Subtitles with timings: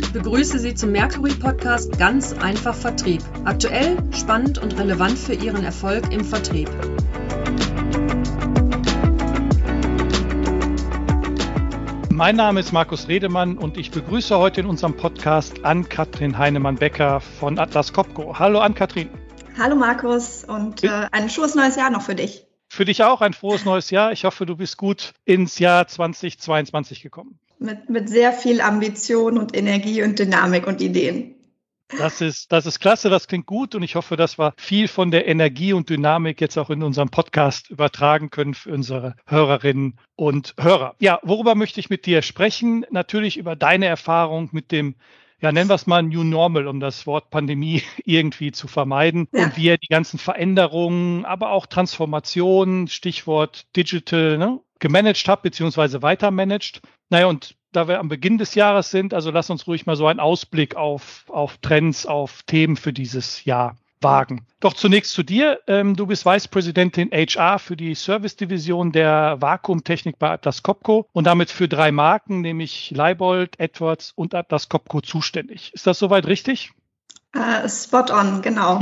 [0.00, 3.22] Ich begrüße Sie zum Mercury Podcast Ganz einfach Vertrieb.
[3.44, 6.70] Aktuell, spannend und relevant für Ihren Erfolg im Vertrieb.
[12.16, 17.58] Mein Name ist Markus Redemann und ich begrüße heute in unserem Podcast Ann-Kathrin Heinemann-Becker von
[17.58, 18.38] Atlas Copco.
[18.38, 19.10] Hallo Ann-Kathrin.
[19.58, 22.45] Hallo Markus und äh, ein schönes neues Jahr noch für dich.
[22.68, 24.12] Für dich auch ein frohes neues Jahr.
[24.12, 27.38] Ich hoffe, du bist gut ins Jahr 2022 gekommen.
[27.58, 31.36] Mit, mit sehr viel Ambition und Energie und Dynamik und Ideen.
[31.88, 35.12] Das ist, das ist klasse, das klingt gut und ich hoffe, dass wir viel von
[35.12, 40.54] der Energie und Dynamik jetzt auch in unserem Podcast übertragen können für unsere Hörerinnen und
[40.58, 40.96] Hörer.
[40.98, 42.84] Ja, worüber möchte ich mit dir sprechen?
[42.90, 44.96] Natürlich über deine Erfahrung mit dem
[45.40, 49.28] ja, nennen wir es mal New Normal, um das Wort Pandemie irgendwie zu vermeiden.
[49.32, 49.44] Ja.
[49.44, 56.02] Und wie er die ganzen Veränderungen, aber auch Transformationen, Stichwort Digital, ne, gemanagt hat, beziehungsweise
[56.02, 56.80] weitermanagt.
[57.10, 60.06] Naja, und da wir am Beginn des Jahres sind, also lass uns ruhig mal so
[60.06, 64.46] einen Ausblick auf, auf Trends, auf Themen für dieses Jahr wagen.
[64.60, 65.60] Doch zunächst zu dir.
[65.66, 71.50] Ähm, du bist Vicepräsidentin HR für die Service-Division der Vakuumtechnik bei Atlas Copco und damit
[71.50, 75.72] für drei Marken, nämlich Leibold, Edwards und Atlas Copco zuständig.
[75.74, 76.72] Ist das soweit richtig?
[77.36, 78.80] Uh, spot on, genau.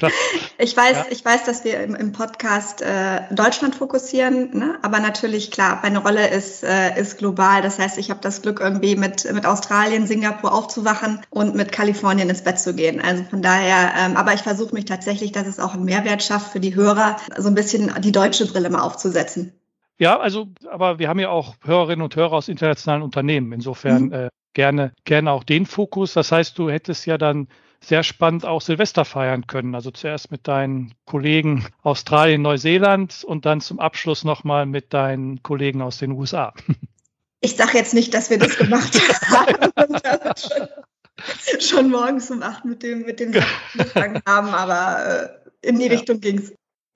[0.58, 1.06] ich weiß, ja.
[1.10, 4.78] ich weiß, dass wir im, im Podcast äh, Deutschland fokussieren, ne?
[4.82, 7.62] aber natürlich klar, meine Rolle ist, äh, ist global.
[7.62, 12.28] Das heißt, ich habe das Glück, irgendwie mit, mit Australien, Singapur aufzuwachen und mit Kalifornien
[12.28, 13.00] ins Bett zu gehen.
[13.00, 16.50] Also von daher, ähm, aber ich versuche mich tatsächlich, dass es auch einen Mehrwert schafft
[16.50, 19.52] für die Hörer, so ein bisschen die deutsche Brille mal aufzusetzen.
[19.98, 23.52] Ja, also, aber wir haben ja auch Hörerinnen und Hörer aus internationalen Unternehmen.
[23.52, 24.12] Insofern mhm.
[24.12, 26.14] äh, gerne, gerne auch den Fokus.
[26.14, 27.48] Das heißt, du hättest ja dann
[27.82, 29.74] sehr spannend auch Silvester feiern können.
[29.74, 35.82] Also zuerst mit deinen Kollegen Australien, Neuseeland und dann zum Abschluss nochmal mit deinen Kollegen
[35.82, 36.52] aus den USA.
[37.40, 38.98] Ich sage jetzt nicht, dass wir das gemacht
[39.30, 40.02] haben und
[40.40, 43.32] schon, schon, morgens um acht mit dem, mit dem
[43.74, 45.92] angefangen haben, aber äh, in die ja.
[45.92, 46.52] Richtung ging es.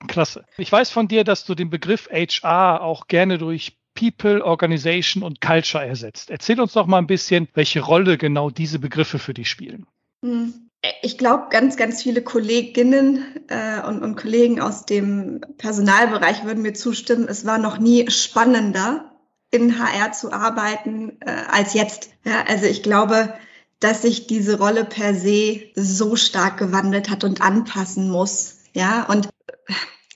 [0.07, 0.43] Klasse.
[0.57, 5.39] Ich weiß von dir, dass du den Begriff HR auch gerne durch People, Organization und
[5.39, 6.29] Culture ersetzt.
[6.29, 9.85] Erzähl uns doch mal ein bisschen, welche Rolle genau diese Begriffe für dich spielen.
[10.21, 10.62] Hm
[11.01, 16.73] ich glaube, ganz, ganz viele Kolleginnen äh, und, und Kollegen aus dem Personalbereich würden mir
[16.73, 19.11] zustimmen, es war noch nie spannender,
[19.49, 22.09] in HR zu arbeiten äh, als jetzt.
[22.25, 23.33] Ja, also ich glaube,
[23.79, 28.57] dass sich diese Rolle per se so stark gewandelt hat und anpassen muss.
[28.73, 29.29] Ja, und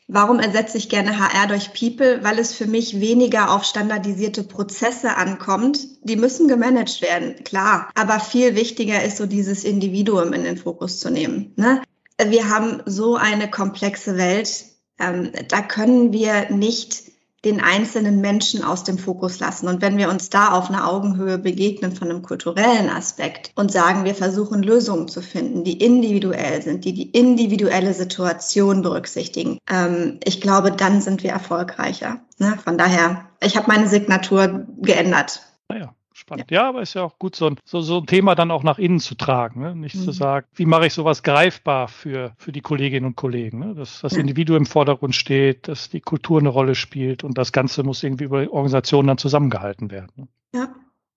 [0.09, 2.23] Warum ersetze ich gerne HR durch People?
[2.23, 5.79] Weil es für mich weniger auf standardisierte Prozesse ankommt.
[6.03, 7.90] Die müssen gemanagt werden, klar.
[7.94, 11.51] Aber viel wichtiger ist so dieses Individuum in den Fokus zu nehmen.
[11.57, 11.81] Ne?
[12.23, 14.66] Wir haben so eine komplexe Welt.
[14.97, 17.06] Ähm, da können wir nicht
[17.46, 19.68] den einzelnen Menschen aus dem Fokus lassen.
[19.68, 24.06] Und wenn wir uns da auf einer Augenhöhe begegnen von einem kulturellen Aspekt und sagen,
[24.06, 30.42] wir versuchen Lösungen zu finden, die individuell sind, die die individuelle Situation berücksichtigen, ähm, ich
[30.42, 32.22] glaube, dann sind wir erfolgreicher.
[32.40, 32.58] Ne?
[32.64, 35.42] Von daher, ich habe meine Signatur geändert.
[35.69, 35.94] Naja.
[36.18, 36.50] Spannend.
[36.50, 36.64] Ja.
[36.64, 38.80] ja, aber ist ja auch gut, so ein, so, so ein Thema dann auch nach
[38.80, 39.62] innen zu tragen.
[39.62, 39.76] Ne?
[39.76, 40.04] Nicht mhm.
[40.04, 43.60] zu sagen, wie mache ich sowas greifbar für, für die Kolleginnen und Kollegen.
[43.60, 43.76] Ne?
[43.76, 47.84] Dass das Individuum im Vordergrund steht, dass die Kultur eine Rolle spielt und das Ganze
[47.84, 50.12] muss irgendwie über Organisationen dann zusammengehalten werden.
[50.16, 50.28] Ne?
[50.56, 50.70] Ja.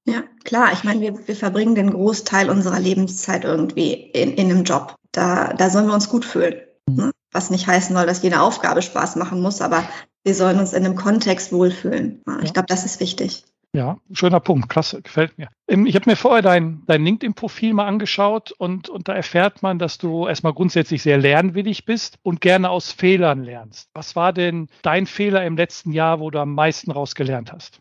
[0.07, 0.73] Ja, klar.
[0.73, 4.97] Ich meine, wir, wir verbringen den Großteil unserer Lebenszeit irgendwie in, in einem Job.
[5.13, 6.57] Da, da sollen wir uns gut fühlen.
[6.87, 6.97] Mhm.
[6.97, 7.11] Ne?
[7.33, 9.85] Was nicht heißen soll, dass jede Aufgabe Spaß machen muss, aber
[10.25, 12.23] wir sollen uns in einem Kontext wohlfühlen.
[12.27, 13.45] Ja, ich glaube, das ist wichtig.
[13.73, 15.49] Ja, schöner Punkt, klasse, gefällt mir.
[15.69, 19.97] Ich habe mir vorher dein, dein LinkedIn-Profil mal angeschaut und, und da erfährt man, dass
[19.97, 23.89] du erstmal grundsätzlich sehr lernwillig bist und gerne aus Fehlern lernst.
[23.95, 27.79] Was war denn dein Fehler im letzten Jahr, wo du am meisten rausgelernt hast?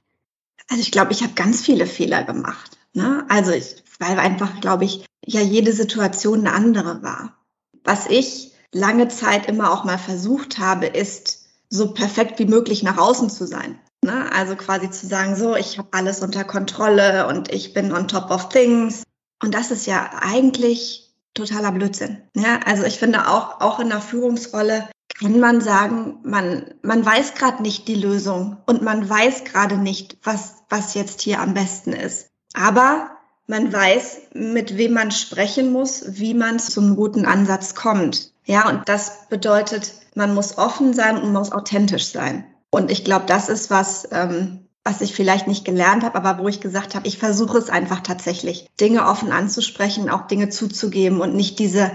[0.69, 2.77] Also ich glaube, ich habe ganz viele Fehler gemacht.
[2.93, 3.25] Ne?
[3.29, 7.35] Also ich, weil einfach, glaube ich, ja jede Situation eine andere war.
[7.83, 12.99] Was ich lange Zeit immer auch mal versucht habe, ist so perfekt wie möglich nach
[12.99, 13.79] außen zu sein.
[14.09, 14.31] Ne?
[14.31, 18.31] Also quasi zu sagen, so, ich habe alles unter Kontrolle und ich bin on top
[18.31, 19.03] of things.
[19.41, 22.21] Und das ist ja eigentlich totaler Blödsinn.
[22.35, 24.89] Ja, also ich finde auch, auch in der Führungsrolle
[25.19, 30.17] kann man sagen, man, man weiß gerade nicht die Lösung und man weiß gerade nicht,
[30.23, 32.27] was, was jetzt hier am besten ist.
[32.53, 33.11] Aber
[33.47, 38.31] man weiß, mit wem man sprechen muss, wie man zum guten Ansatz kommt.
[38.45, 42.45] Ja, und das bedeutet, man muss offen sein und muss authentisch sein.
[42.71, 46.47] Und ich glaube, das ist was, ähm, was ich vielleicht nicht gelernt habe, aber wo
[46.47, 51.35] ich gesagt habe, ich versuche es einfach tatsächlich, Dinge offen anzusprechen, auch Dinge zuzugeben und
[51.35, 51.91] nicht diese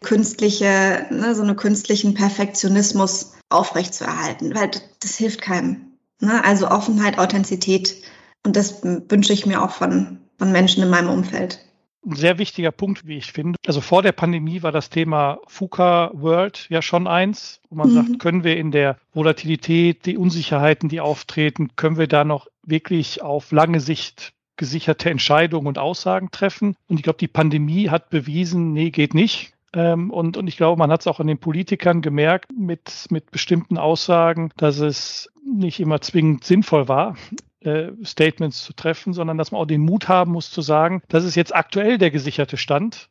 [0.00, 4.70] künstliche, ne, so einen künstlichen Perfektionismus aufrechtzuerhalten, weil
[5.00, 5.98] das hilft keinem.
[6.20, 6.44] Ne?
[6.44, 7.96] Also Offenheit, Authentizität
[8.44, 11.60] Und das wünsche ich mir auch von, von Menschen in meinem Umfeld
[12.08, 13.58] ein sehr wichtiger Punkt, wie ich finde.
[13.66, 17.94] Also vor der Pandemie war das Thema FUKA World ja schon eins, wo man mhm.
[17.94, 23.22] sagt, können wir in der Volatilität, die Unsicherheiten, die auftreten, können wir da noch wirklich
[23.22, 26.74] auf lange Sicht gesicherte Entscheidungen und Aussagen treffen.
[26.88, 29.52] Und ich glaube, die Pandemie hat bewiesen, nee, geht nicht.
[29.72, 33.30] Ähm, und, und ich glaube, man hat es auch an den Politikern gemerkt mit, mit
[33.30, 37.16] bestimmten Aussagen, dass es nicht immer zwingend sinnvoll war,
[37.68, 41.24] äh, Statements zu treffen, sondern dass man auch den Mut haben muss zu sagen, das
[41.24, 43.08] ist jetzt aktuell der gesicherte Stand.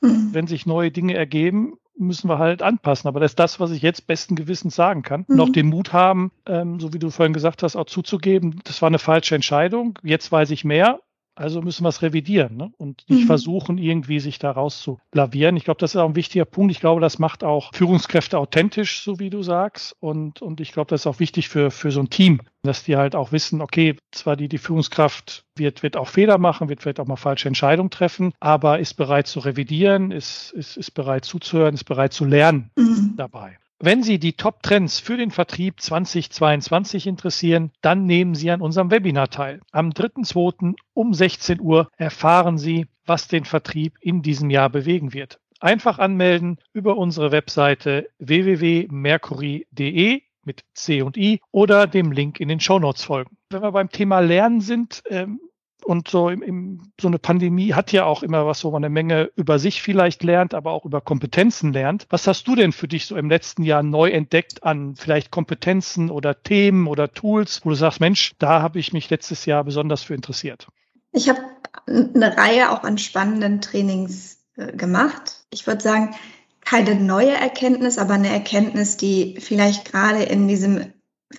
[0.00, 0.30] Mhm.
[0.32, 3.08] Wenn sich neue Dinge ergeben, müssen wir halt anpassen.
[3.08, 5.24] Aber das ist das, was ich jetzt besten Gewissens sagen kann.
[5.28, 5.40] Mhm.
[5.40, 8.88] Auch den Mut haben, ähm, so wie du vorhin gesagt hast, auch zuzugeben, das war
[8.88, 9.98] eine falsche Entscheidung.
[10.02, 11.00] Jetzt weiß ich mehr.
[11.40, 12.70] Also müssen wir es revidieren ne?
[12.76, 13.26] und nicht mhm.
[13.26, 15.56] versuchen, irgendwie sich da rauszulavieren.
[15.56, 16.70] Ich glaube, das ist auch ein wichtiger Punkt.
[16.70, 19.96] Ich glaube, das macht auch Führungskräfte authentisch, so wie du sagst.
[20.00, 22.96] Und, und ich glaube, das ist auch wichtig für, für so ein Team, dass die
[22.98, 27.00] halt auch wissen, okay, zwar die, die Führungskraft wird, wird auch Fehler machen, wird vielleicht
[27.00, 31.72] auch mal falsche Entscheidungen treffen, aber ist bereit zu revidieren, ist, ist, ist bereit zuzuhören,
[31.72, 33.14] ist bereit zu lernen mhm.
[33.16, 33.56] dabei.
[33.82, 39.30] Wenn Sie die Top-Trends für den Vertrieb 2022 interessieren, dann nehmen Sie an unserem Webinar
[39.30, 39.62] teil.
[39.72, 40.74] Am 3.2.
[40.92, 45.40] um 16 Uhr erfahren Sie, was den Vertrieb in diesem Jahr bewegen wird.
[45.60, 52.60] Einfach anmelden über unsere Webseite www.mercury.de mit C und I oder dem Link in den
[52.60, 53.38] Show Notes folgen.
[53.48, 55.40] Wenn wir beim Thema Lernen sind, ähm,
[55.84, 58.92] und so, im, im, so eine Pandemie hat ja auch immer was, wo man eine
[58.92, 62.06] Menge über sich vielleicht lernt, aber auch über Kompetenzen lernt.
[62.10, 66.10] Was hast du denn für dich so im letzten Jahr neu entdeckt an vielleicht Kompetenzen
[66.10, 70.02] oder Themen oder Tools, wo du sagst, Mensch, da habe ich mich letztes Jahr besonders
[70.02, 70.68] für interessiert?
[71.12, 71.40] Ich habe
[71.86, 75.44] eine Reihe auch an spannenden Trainings äh, gemacht.
[75.50, 76.14] Ich würde sagen,
[76.60, 80.92] keine neue Erkenntnis, aber eine Erkenntnis, die vielleicht gerade in diesem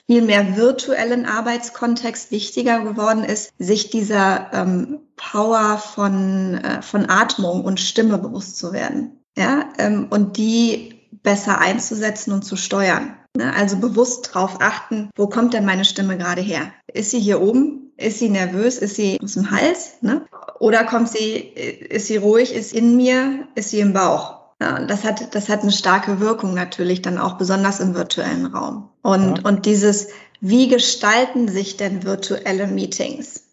[0.08, 7.64] viel mehr virtuellen Arbeitskontext wichtiger geworden ist, sich dieser ähm, Power von, äh, von Atmung
[7.64, 9.20] und Stimme bewusst zu werden.
[9.38, 13.16] Ja, ähm, und die besser einzusetzen und zu steuern.
[13.36, 13.54] Ne?
[13.54, 16.74] Also bewusst darauf achten, wo kommt denn meine Stimme gerade her?
[16.92, 17.94] Ist sie hier oben?
[17.98, 18.78] Ist sie nervös?
[18.78, 19.94] Ist sie aus dem Hals?
[20.02, 20.26] Ne?
[20.60, 22.54] Oder kommt sie, ist sie ruhig?
[22.54, 23.48] Ist in mir?
[23.56, 24.41] Ist sie im Bauch?
[24.62, 28.90] Ja, das hat, das hat eine starke Wirkung natürlich dann auch besonders im virtuellen Raum.
[29.02, 29.44] Und, ja.
[29.44, 30.10] und dieses,
[30.40, 33.46] wie gestalten sich denn virtuelle Meetings?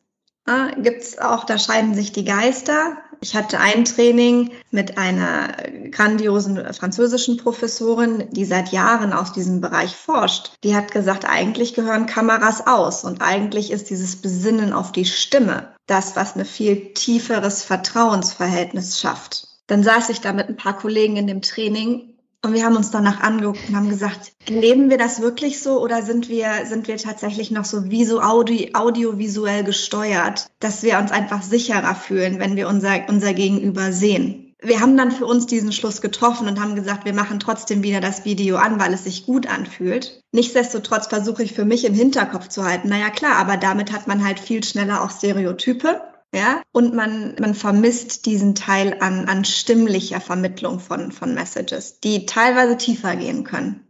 [0.46, 2.98] Ja, gibt's auch, da scheiden sich die Geister.
[3.22, 5.48] Ich hatte ein Training mit einer
[5.90, 10.52] grandiosen französischen Professorin, die seit Jahren aus diesem Bereich forscht.
[10.62, 15.72] Die hat gesagt, eigentlich gehören Kameras aus und eigentlich ist dieses Besinnen auf die Stimme
[15.86, 19.47] das, was ein viel tieferes Vertrauensverhältnis schafft.
[19.68, 22.90] Dann saß ich da mit ein paar Kollegen in dem Training und wir haben uns
[22.90, 26.96] danach angeguckt und haben gesagt, leben wir das wirklich so oder sind wir, sind wir
[26.96, 32.68] tatsächlich noch so visu, audio, audiovisuell gesteuert, dass wir uns einfach sicherer fühlen, wenn wir
[32.68, 34.54] unser, unser Gegenüber sehen?
[34.60, 38.00] Wir haben dann für uns diesen Schluss getroffen und haben gesagt, wir machen trotzdem wieder
[38.00, 40.20] das Video an, weil es sich gut anfühlt.
[40.32, 44.24] Nichtsdestotrotz versuche ich für mich im Hinterkopf zu halten, naja klar, aber damit hat man
[44.24, 46.00] halt viel schneller auch Stereotype
[46.34, 52.26] ja, und man, man vermisst diesen Teil an, an stimmlicher Vermittlung von, von Messages, die
[52.26, 53.84] teilweise tiefer gehen können.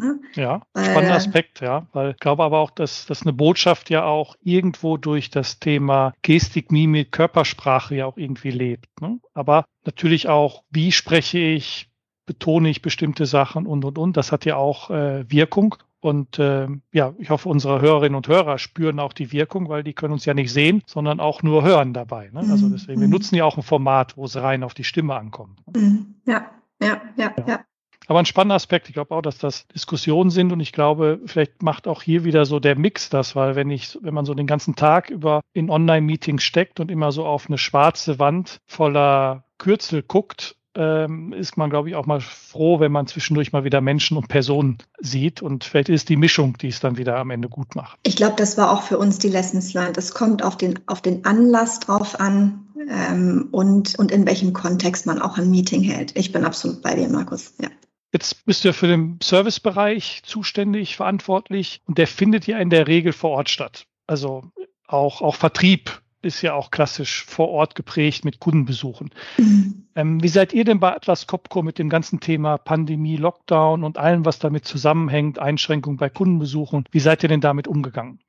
[0.00, 0.20] Ne?
[0.34, 4.34] Ja, spannender Aspekt, ja, weil ich glaube aber auch, dass, dass eine Botschaft ja auch
[4.42, 9.00] irgendwo durch das Thema Gestik, Mimik, Körpersprache ja auch irgendwie lebt.
[9.00, 9.20] Ne?
[9.34, 11.90] Aber natürlich auch, wie spreche ich,
[12.26, 14.16] betone ich bestimmte Sachen und und und.
[14.16, 15.76] Das hat ja auch äh, Wirkung.
[16.04, 19.94] Und äh, ja, ich hoffe, unsere Hörerinnen und Hörer spüren auch die Wirkung, weil die
[19.94, 22.28] können uns ja nicht sehen, sondern auch nur hören dabei.
[22.30, 22.40] Ne?
[22.40, 22.72] Also mhm.
[22.72, 23.14] deswegen, wir mhm.
[23.14, 25.60] nutzen ja auch ein Format, wo es rein auf die Stimme ankommt.
[25.74, 26.16] Mhm.
[26.26, 26.50] Ja,
[26.82, 27.44] ja, ja, ja.
[27.48, 27.60] ja.
[28.06, 28.88] Aber ein spannender Aspekt.
[28.88, 32.44] Ich glaube auch, dass das Diskussionen sind und ich glaube, vielleicht macht auch hier wieder
[32.44, 35.70] so der Mix das, weil wenn ich, wenn man so den ganzen Tag über in
[35.70, 41.70] Online-Meetings steckt und immer so auf eine schwarze Wand voller Kürzel guckt, ähm, ist man,
[41.70, 45.42] glaube ich, auch mal froh, wenn man zwischendurch mal wieder Menschen und Personen sieht.
[45.42, 47.98] Und vielleicht ist die Mischung, die es dann wieder am Ende gut macht.
[48.02, 49.98] Ich glaube, das war auch für uns die Lessons learned.
[49.98, 55.06] Es kommt auf den, auf den Anlass drauf an ähm, und, und in welchem Kontext
[55.06, 56.16] man auch ein Meeting hält.
[56.16, 57.54] Ich bin absolut bei dir, Markus.
[57.60, 57.68] Ja.
[58.12, 62.86] Jetzt bist du ja für den Servicebereich zuständig, verantwortlich und der findet ja in der
[62.86, 63.86] Regel vor Ort statt.
[64.06, 64.44] Also
[64.86, 69.10] auch, auch Vertrieb ist ja auch klassisch vor Ort geprägt mit Kundenbesuchen.
[69.38, 69.86] Mhm.
[69.94, 73.98] Ähm, wie seid ihr denn bei Atlas Copco mit dem ganzen Thema Pandemie, Lockdown und
[73.98, 76.84] allem, was damit zusammenhängt, Einschränkungen bei Kundenbesuchen?
[76.90, 78.20] Wie seid ihr denn damit umgegangen?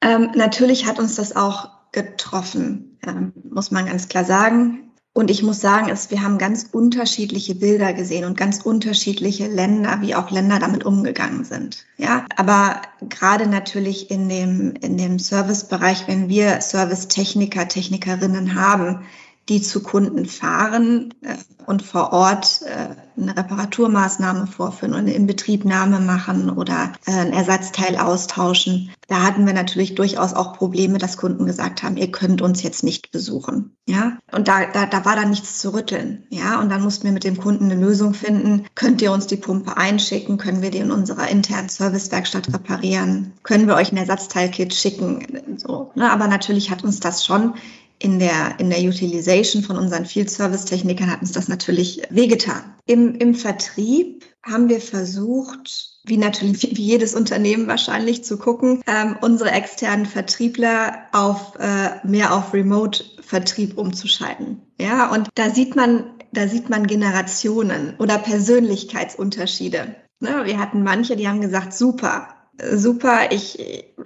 [0.00, 4.87] Ähm, natürlich hat uns das auch getroffen, ähm, muss man ganz klar sagen.
[5.18, 9.98] Und ich muss sagen, es, wir haben ganz unterschiedliche Bilder gesehen und ganz unterschiedliche Länder,
[10.00, 11.86] wie auch Länder damit umgegangen sind.
[11.96, 19.06] Ja, aber gerade natürlich in dem, in dem Servicebereich, wenn wir Servicetechniker, Technikerinnen haben,
[19.48, 21.34] die zu Kunden fahren äh,
[21.66, 27.96] und vor Ort äh, eine Reparaturmaßnahme vorführen und eine Inbetriebnahme machen oder äh, ein Ersatzteil
[27.96, 28.90] austauschen.
[29.08, 32.84] Da hatten wir natürlich durchaus auch Probleme, dass Kunden gesagt haben, ihr könnt uns jetzt
[32.84, 33.76] nicht besuchen.
[33.88, 36.26] Ja, und da, da, da war dann nichts zu rütteln.
[36.30, 38.66] Ja, und dann mussten wir mit dem Kunden eine Lösung finden.
[38.74, 40.36] Könnt ihr uns die Pumpe einschicken?
[40.36, 43.32] Können wir die in unserer internen Servicewerkstatt reparieren?
[43.42, 45.56] Können wir euch ein Ersatzteilkit schicken?
[45.56, 46.10] So, ne?
[46.10, 47.54] Aber natürlich hat uns das schon
[47.98, 52.74] in der, in der Utilization von unseren Field Service Technikern hat uns das natürlich wehgetan.
[52.86, 59.16] Im, im Vertrieb haben wir versucht, wie natürlich wie jedes Unternehmen wahrscheinlich zu gucken, ähm,
[59.20, 64.62] unsere externen Vertriebler auf äh, mehr auf Remote-Vertrieb umzuschalten.
[64.80, 69.96] Ja, und da sieht man, da sieht man Generationen oder Persönlichkeitsunterschiede.
[70.20, 72.28] Ne, wir hatten manche, die haben gesagt, super,
[72.72, 73.58] super, ich,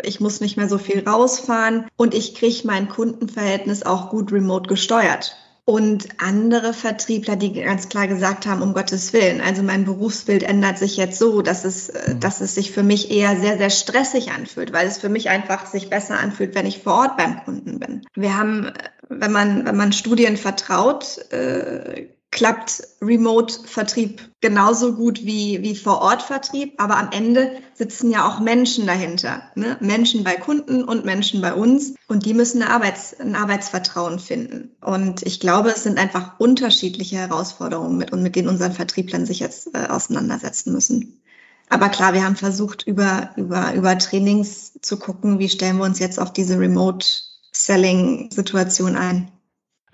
[0.02, 4.68] ich muss nicht mehr so viel rausfahren und ich kriege mein Kundenverhältnis auch gut remote
[4.68, 5.36] gesteuert.
[5.64, 10.76] Und andere Vertriebler, die ganz klar gesagt haben, um Gottes Willen, also mein Berufsbild ändert
[10.76, 12.18] sich jetzt so, dass es, mhm.
[12.18, 15.66] dass es sich für mich eher sehr, sehr stressig anfühlt, weil es für mich einfach
[15.66, 18.02] sich besser anfühlt, wenn ich vor Ort beim Kunden bin.
[18.14, 18.72] Wir haben,
[19.08, 26.96] wenn man, wenn man Studien vertraut, äh, klappt Remote-Vertrieb genauso gut wie, wie Vor-Ort-Vertrieb, aber
[26.96, 29.42] am Ende sitzen ja auch Menschen dahinter.
[29.54, 29.76] Ne?
[29.80, 34.74] Menschen bei Kunden und Menschen bei uns und die müssen eine Arbeits-, ein Arbeitsvertrauen finden.
[34.80, 39.40] Und ich glaube, es sind einfach unterschiedliche Herausforderungen, mit, und mit denen unseren Vertrieblern sich
[39.40, 41.20] jetzt äh, auseinandersetzen müssen.
[41.68, 45.98] Aber klar, wir haben versucht, über, über, über Trainings zu gucken, wie stellen wir uns
[45.98, 49.30] jetzt auf diese Remote-Selling-Situation ein.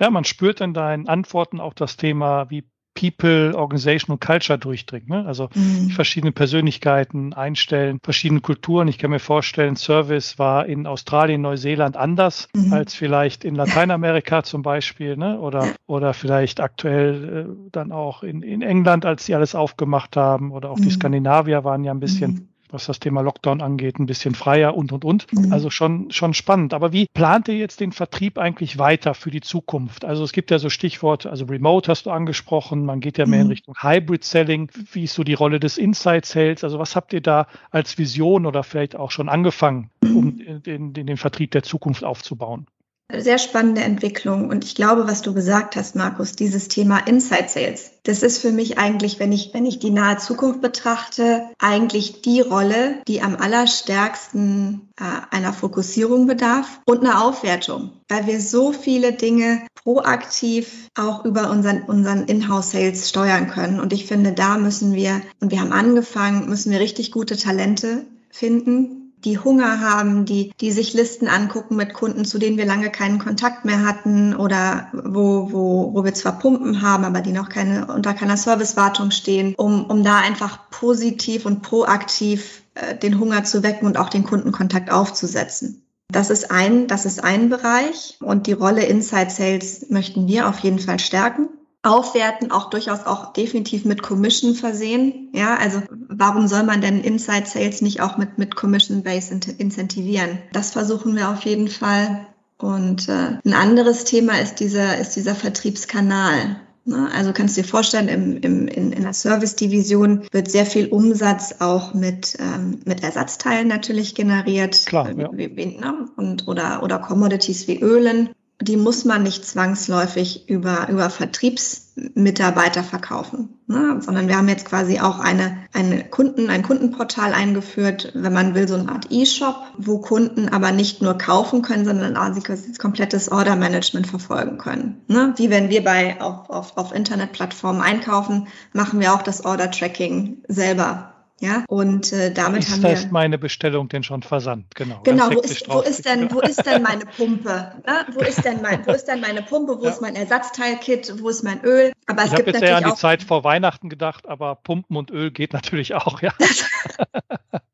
[0.00, 2.64] Ja, man spürt in deinen Antworten auch das Thema, wie
[2.99, 5.09] People, Organization und Culture durchdringt.
[5.09, 5.25] Ne?
[5.25, 5.90] Also mhm.
[5.90, 8.88] verschiedene Persönlichkeiten einstellen, verschiedene Kulturen.
[8.88, 12.73] Ich kann mir vorstellen, Service war in Australien, Neuseeland anders mhm.
[12.73, 15.38] als vielleicht in Lateinamerika zum Beispiel, ne?
[15.38, 20.50] oder, oder vielleicht aktuell äh, dann auch in, in England, als sie alles aufgemacht haben,
[20.50, 20.83] oder auch mhm.
[20.83, 24.76] die Skandinavier waren ja ein bisschen mhm was das Thema Lockdown angeht, ein bisschen freier
[24.76, 25.26] und, und, und.
[25.32, 25.52] Mhm.
[25.52, 26.75] Also schon, schon spannend.
[26.75, 30.04] Aber wie plant ihr jetzt den Vertrieb eigentlich weiter für die Zukunft?
[30.04, 33.40] Also es gibt ja so Stichworte, also Remote hast du angesprochen, man geht ja mehr
[33.40, 33.52] in mhm.
[33.52, 34.70] Richtung Hybrid Selling.
[34.92, 36.64] Wie ist so die Rolle des Inside Sales?
[36.64, 41.06] Also was habt ihr da als Vision oder vielleicht auch schon angefangen, um den, den,
[41.06, 42.66] den Vertrieb der Zukunft aufzubauen?
[43.10, 44.50] Sehr spannende Entwicklung.
[44.50, 48.52] Und ich glaube, was du gesagt hast, Markus, dieses Thema Inside Sales, das ist für
[48.52, 53.36] mich eigentlich, wenn ich, wenn ich die nahe Zukunft betrachte, eigentlich die Rolle, die am
[53.36, 61.24] allerstärksten äh, einer Fokussierung bedarf und einer Aufwertung, weil wir so viele Dinge proaktiv auch
[61.24, 63.80] über unseren, unseren Inhouse-Sales steuern können.
[63.80, 68.04] Und ich finde, da müssen wir, und wir haben angefangen, müssen wir richtig gute Talente
[68.30, 72.90] finden, die Hunger haben, die, die sich Listen angucken mit Kunden, zu denen wir lange
[72.90, 77.48] keinen Kontakt mehr hatten oder wo, wo, wo wir zwar Pumpen haben, aber die noch
[77.48, 83.44] keine, unter keiner Servicewartung stehen, um, um da einfach positiv und proaktiv äh, den Hunger
[83.44, 85.82] zu wecken und auch den Kundenkontakt aufzusetzen.
[86.10, 90.60] Das ist ein, das ist ein Bereich und die Rolle Inside Sales möchten wir auf
[90.60, 91.48] jeden Fall stärken
[91.82, 95.30] aufwerten, auch durchaus auch definitiv mit Commission versehen.
[95.32, 95.80] Ja, also
[96.18, 100.38] warum soll man denn Inside Sales nicht auch mit, mit Commission Base incentivieren?
[100.52, 102.26] Das versuchen wir auf jeden Fall.
[102.58, 106.56] Und äh, ein anderes Thema ist dieser, ist dieser Vertriebskanal.
[106.84, 107.08] Ne?
[107.14, 111.56] Also kannst du dir vorstellen, im, im, in, in der Service-Division wird sehr viel Umsatz
[111.60, 114.87] auch mit, ähm, mit Ersatzteilen natürlich generiert.
[114.87, 115.30] Klar, ja.
[115.30, 116.08] Ne?
[116.16, 123.60] Und, oder, oder Commodities wie Ölen die muss man nicht zwangsläufig über, über Vertriebsmitarbeiter verkaufen,
[123.68, 124.00] ne?
[124.00, 128.66] sondern wir haben jetzt quasi auch eine, eine Kunden, ein Kundenportal eingeführt, wenn man will,
[128.66, 133.30] so eine Art E-Shop, wo Kunden aber nicht nur kaufen können, sondern auch sie komplettes
[133.30, 135.02] Order-Management verfolgen können.
[135.06, 135.34] Ne?
[135.36, 141.14] Wie wenn wir bei, auf, auf, auf Internetplattformen einkaufen, machen wir auch das Order-Tracking selber
[141.40, 142.92] ja, und äh, damit ist haben wir.
[142.92, 144.75] Ist meine Bestellung denn schon versandt?
[144.75, 145.00] Genau.
[145.04, 147.73] Genau, wo ist, wo ist, denn, wo ist denn meine Pumpe?
[147.87, 149.78] Na, wo, ist denn mein, wo ist denn meine Pumpe?
[149.78, 149.90] Wo ja.
[149.90, 151.23] ist mein Ersatzteilkit?
[151.23, 151.92] Wo ist mein Öl?
[152.07, 155.11] Aber es ich habe jetzt eher an die Zeit vor Weihnachten gedacht, aber Pumpen und
[155.11, 156.33] Öl geht natürlich auch, ja.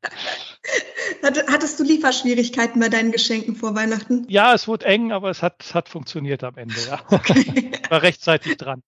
[1.21, 4.25] Hattest du Lieferschwierigkeiten bei deinen Geschenken vor Weihnachten?
[4.27, 7.01] Ja, es wurde eng, aber es hat, hat funktioniert am Ende, ja.
[7.09, 7.71] Okay.
[7.89, 8.81] War rechtzeitig dran.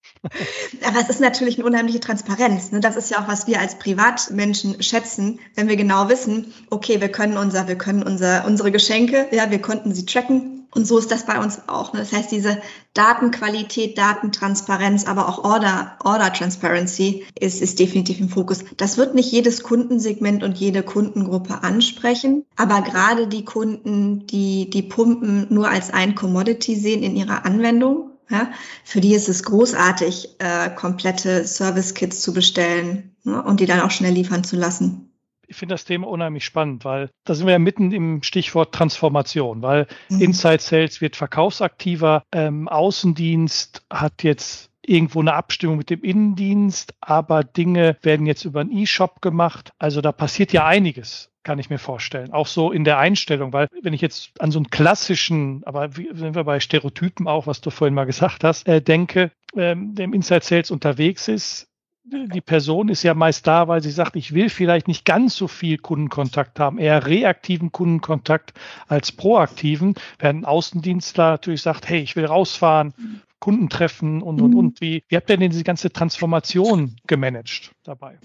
[0.84, 2.72] Aber es ist natürlich eine unheimliche Transparenz.
[2.72, 2.80] Ne?
[2.80, 7.02] Das ist ja auch, was wir als Privatmenschen Menschen schätzen, wenn wir genau wissen, okay,
[7.02, 10.98] wir können unser, wir können unser, unsere Geschenke, ja, wir konnten sie tracken, und so
[10.98, 11.94] ist das bei uns auch.
[11.94, 12.00] Ne?
[12.00, 12.62] Das heißt, diese
[12.94, 18.64] Datenqualität, Datentransparenz, aber auch Order, Order Transparency ist, ist definitiv im Fokus.
[18.76, 24.84] Das wird nicht jedes Kundensegment und jede Kundengruppe ansprechen, aber gerade die Kunden, die die
[24.84, 28.52] Pumpen nur als ein Commodity sehen in ihrer Anwendung, ja,
[28.84, 33.92] für die ist es großartig, äh, komplette Service-Kits zu bestellen ne, und die dann auch
[33.92, 35.07] schnell liefern zu lassen
[35.48, 39.62] ich finde das Thema unheimlich spannend, weil da sind wir ja mitten im Stichwort Transformation,
[39.62, 40.22] weil mhm.
[40.22, 47.44] Inside Sales wird verkaufsaktiver, ähm, Außendienst hat jetzt irgendwo eine Abstimmung mit dem Innendienst, aber
[47.44, 49.72] Dinge werden jetzt über einen E-Shop gemacht.
[49.80, 52.34] Also da passiert ja einiges kann ich mir vorstellen.
[52.34, 56.10] Auch so in der Einstellung, weil wenn ich jetzt an so einen klassischen, aber wie
[56.12, 60.04] sind wir bei Stereotypen auch, was du vorhin mal gesagt hast, äh, denke, ähm, der
[60.04, 61.67] im Inside Sales unterwegs ist,
[62.10, 65.48] die Person ist ja meist da, weil sie sagt, ich will vielleicht nicht ganz so
[65.48, 68.54] viel Kundenkontakt haben, eher reaktiven Kundenkontakt
[68.88, 72.94] als proaktiven, während ein Außendienstler natürlich sagt, hey, ich will rausfahren,
[73.40, 74.82] Kunden treffen und, und, und.
[74.82, 78.18] Wie, wie habt ihr denn diese ganze Transformation gemanagt dabei?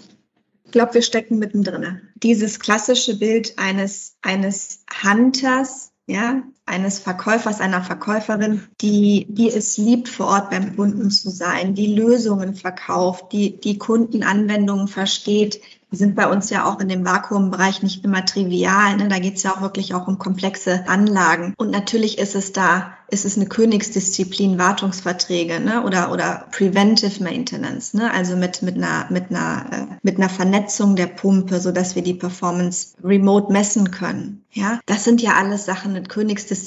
[0.65, 2.01] Ich glaube, wir stecken mittendrin.
[2.15, 10.09] Dieses klassische Bild eines, eines Hunters, ja, eines Verkäufers, einer Verkäuferin, die, die es liebt,
[10.09, 15.61] vor Ort beim Kunden zu sein, die Lösungen verkauft, die, die Kundenanwendungen versteht,
[15.93, 18.97] die sind bei uns ja auch in dem Vakuumbereich nicht immer trivial.
[18.97, 19.09] Ne?
[19.09, 21.53] Da geht es ja auch wirklich auch um komplexe Anlagen.
[21.59, 25.85] Und natürlich ist es da, ist es eine Königsdisziplin, Wartungsverträge ne?
[25.85, 28.11] oder, oder Preventive Maintenance, ne?
[28.11, 32.03] also mit, mit, einer, mit, einer, äh, mit einer Vernetzung der Pumpe, so dass wir
[32.03, 34.43] die Performance remote messen können.
[34.51, 36.62] Ja, das sind ja alles Sachen mit Königsdisziplin,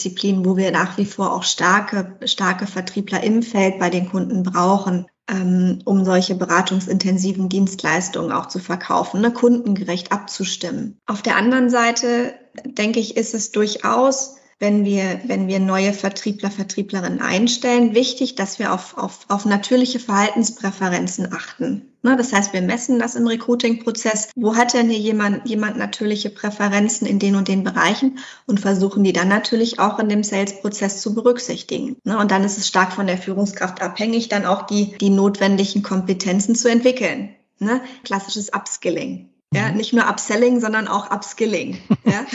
[0.46, 5.06] wo wir nach wie vor auch starke, starke Vertriebler im Feld bei den Kunden brauchen
[5.30, 11.00] ähm, um solche beratungsintensiven Dienstleistungen auch zu verkaufen, ne, kundengerecht abzustimmen.
[11.08, 12.34] Auf der anderen Seite,
[12.64, 18.58] denke ich, ist es durchaus wenn wir, wenn wir neue Vertriebler, Vertrieblerinnen einstellen, wichtig, dass
[18.58, 21.92] wir auf, auf, auf natürliche Verhaltenspräferenzen achten.
[22.04, 24.30] Ne, das heißt, wir messen das im Recruiting-Prozess.
[24.36, 29.04] Wo hat denn hier jemand, jemand natürliche Präferenzen in den und den Bereichen und versuchen
[29.04, 31.98] die dann natürlich auch in dem Sales-Prozess zu berücksichtigen.
[32.04, 35.84] Ne, und dann ist es stark von der Führungskraft abhängig, dann auch die, die notwendigen
[35.84, 37.36] Kompetenzen zu entwickeln.
[37.60, 37.82] Ne?
[38.04, 39.30] Klassisches Upskilling.
[39.56, 39.78] Ja, mhm.
[39.78, 41.78] nicht nur Upselling, sondern auch Upskilling.
[42.06, 42.26] Ja,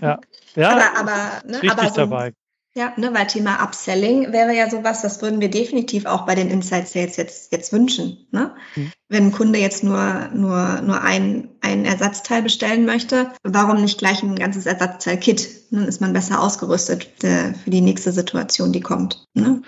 [0.00, 0.18] ja.
[0.54, 2.32] ja aber, aber, ne, richtig aber so, dabei.
[2.76, 6.50] Ja, ne, weil Thema Upselling wäre ja sowas, das würden wir definitiv auch bei den
[6.50, 8.26] Inside Sales jetzt, jetzt wünschen.
[8.32, 8.54] Ne?
[8.74, 8.92] Mhm.
[9.08, 14.22] Wenn ein Kunde jetzt nur, nur, nur ein, ein Ersatzteil bestellen möchte, warum nicht gleich
[14.22, 15.72] ein ganzes Ersatzteil-Kit?
[15.72, 19.24] Dann ist man besser ausgerüstet für die nächste Situation, die kommt.
[19.32, 19.62] Ne?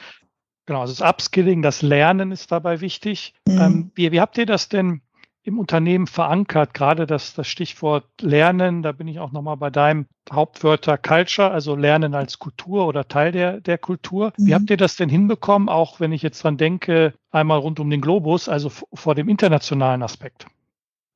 [0.66, 3.32] Genau, also das Upskilling, das Lernen ist dabei wichtig.
[3.48, 3.58] Mhm.
[3.58, 5.00] Ähm, wie, wie habt ihr das denn
[5.48, 10.06] im Unternehmen verankert, gerade das, das Stichwort Lernen, da bin ich auch nochmal bei deinem
[10.30, 14.32] Hauptwörter Culture, also Lernen als Kultur oder Teil der, der Kultur.
[14.36, 14.46] Mhm.
[14.46, 17.88] Wie habt ihr das denn hinbekommen, auch wenn ich jetzt dran denke, einmal rund um
[17.90, 20.46] den Globus, also vor dem internationalen Aspekt?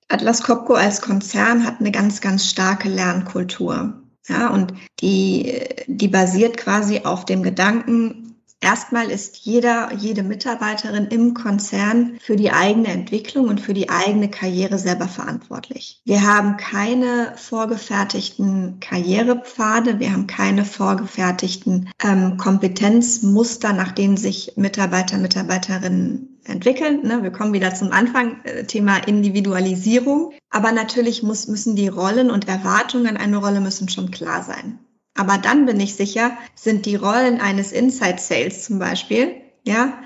[0.09, 3.95] Atlas Copco als Konzern hat eine ganz, ganz starke Lernkultur.
[4.29, 8.32] Ja, und die, die basiert quasi auf dem Gedanken,
[8.63, 14.31] Erstmal ist jeder, jede Mitarbeiterin im Konzern für die eigene Entwicklung und für die eigene
[14.31, 16.01] Karriere selber verantwortlich.
[16.05, 25.19] Wir haben keine vorgefertigten Karrierepfade, wir haben keine vorgefertigten ähm, Kompetenzmuster, nach denen sich Mitarbeiter,
[25.19, 27.03] Mitarbeiterinnen entwickeln.
[27.03, 27.25] Ne?
[27.25, 30.33] Wir kommen wieder zum Anfang, äh, Thema Individualisierung.
[30.51, 34.79] Aber natürlich muss, müssen die Rollen und Erwartungen an eine Rolle müssen schon klar sein.
[35.15, 39.99] Aber dann bin ich sicher, sind die Rollen eines Inside Sales zum Beispiel, ja,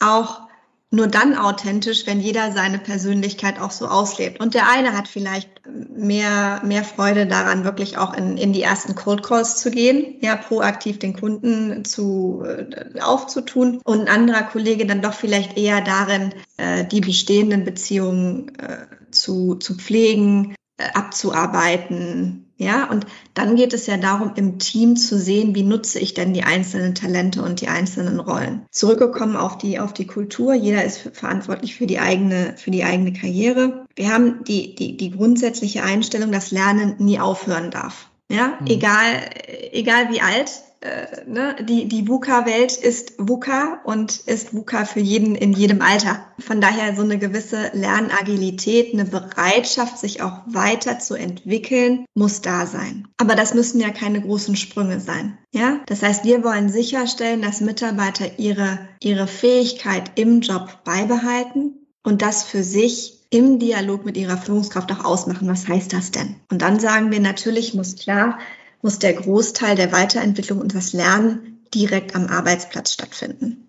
[0.00, 0.48] auch
[0.90, 4.40] nur dann authentisch, wenn jeder seine Persönlichkeit auch so auslebt.
[4.40, 8.94] Und der eine hat vielleicht mehr, mehr Freude daran, wirklich auch in, in die ersten
[8.94, 13.80] Cold Calls zu gehen, ja, proaktiv den Kunden zu, äh, aufzutun.
[13.84, 19.56] Und ein anderer Kollege dann doch vielleicht eher darin, äh, die bestehenden Beziehungen äh, zu,
[19.56, 25.54] zu pflegen, äh, abzuarbeiten, ja, und dann geht es ja darum, im Team zu sehen,
[25.54, 28.66] wie nutze ich denn die einzelnen Talente und die einzelnen Rollen.
[28.72, 30.54] Zurückgekommen auf die, auf die Kultur.
[30.54, 33.86] Jeder ist verantwortlich für die eigene, für die eigene Karriere.
[33.94, 38.10] Wir haben die, die, die grundsätzliche Einstellung, dass Lernen nie aufhören darf.
[38.28, 38.66] Ja, mhm.
[38.66, 39.30] egal,
[39.72, 45.34] egal wie alt, äh, ne, die, die VUCA-Welt ist VUCA und ist VUCA für jeden
[45.34, 46.24] in jedem Alter.
[46.38, 52.66] Von daher so eine gewisse Lernagilität, eine Bereitschaft, sich auch weiter zu entwickeln, muss da
[52.66, 53.08] sein.
[53.16, 55.36] Aber das müssen ja keine großen Sprünge sein.
[55.52, 62.22] Ja, das heißt, wir wollen sicherstellen, dass Mitarbeiter ihre, ihre Fähigkeit im Job beibehalten und
[62.22, 66.36] das für sich im Dialog mit ihrer Führungskraft auch ausmachen, was heißt das denn?
[66.50, 68.38] Und dann sagen wir natürlich, muss klar,
[68.82, 73.68] muss der Großteil der Weiterentwicklung und das Lernen direkt am Arbeitsplatz stattfinden.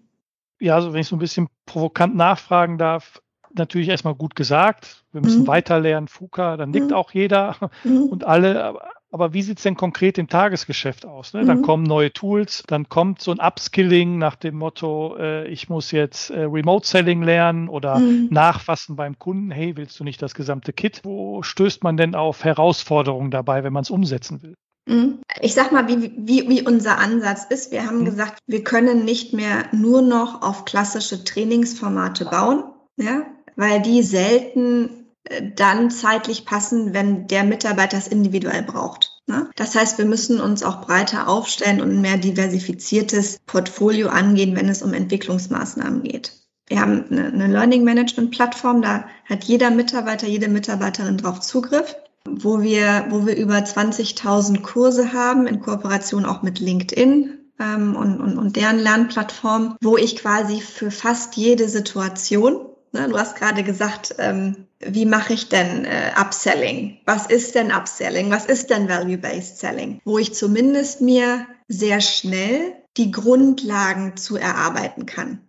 [0.59, 3.21] Ja, also wenn ich so ein bisschen provokant nachfragen darf,
[3.53, 5.03] natürlich erstmal gut gesagt.
[5.11, 5.47] Wir müssen mhm.
[5.47, 6.93] weiterlernen, FUKA, dann nickt mhm.
[6.93, 8.03] auch jeder mhm.
[8.03, 8.79] und alle.
[9.11, 11.33] Aber, wie sieht's denn konkret im Tagesgeschäft aus?
[11.33, 11.43] Ne?
[11.43, 11.63] Dann mhm.
[11.63, 16.29] kommen neue Tools, dann kommt so ein Upskilling nach dem Motto, äh, ich muss jetzt
[16.29, 18.27] äh, Remote Selling lernen oder mhm.
[18.29, 19.49] nachfassen beim Kunden.
[19.49, 21.01] Hey, willst du nicht das gesamte Kit?
[21.03, 24.55] Wo stößt man denn auf Herausforderungen dabei, wenn man es umsetzen will?
[24.89, 25.19] Mhm.
[25.39, 27.71] Ich sag mal, wie, wie, wie unser Ansatz ist.
[27.71, 32.63] Wir haben gesagt, wir können nicht mehr nur noch auf klassische Trainingsformate bauen.
[32.97, 33.25] Ja,
[33.55, 39.21] weil die selten äh, dann zeitlich passen, wenn der Mitarbeiter es individuell braucht.
[39.27, 39.49] Ne?
[39.55, 44.69] Das heißt, wir müssen uns auch breiter aufstellen und ein mehr diversifiziertes Portfolio angehen, wenn
[44.69, 46.33] es um Entwicklungsmaßnahmen geht.
[46.67, 52.61] Wir haben eine, Learning Management Plattform, da hat jeder Mitarbeiter, jede Mitarbeiterin drauf Zugriff, wo
[52.61, 58.37] wir, wo wir über 20.000 Kurse haben, in Kooperation auch mit LinkedIn, ähm, und, und,
[58.37, 64.15] und deren Lernplattform, wo ich quasi für fast jede Situation Ne, du hast gerade gesagt,
[64.17, 66.97] ähm, wie mache ich denn äh, Upselling?
[67.05, 68.31] Was ist denn Upselling?
[68.31, 70.01] Was ist denn Value-Based Selling?
[70.05, 75.41] Wo ich zumindest mir sehr schnell die Grundlagen zu erarbeiten kann.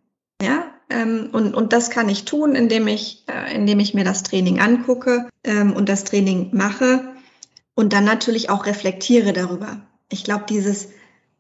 [0.91, 4.61] Ähm, und, und das kann ich tun, indem ich, äh, indem ich mir das Training
[4.61, 7.15] angucke ähm, und das Training mache
[7.75, 9.81] und dann natürlich auch reflektiere darüber.
[10.11, 10.89] Ich glaube, dieses